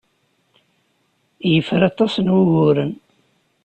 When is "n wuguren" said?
2.19-2.93